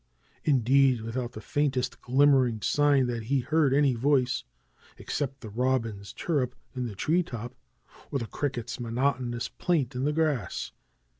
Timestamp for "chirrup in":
6.11-6.87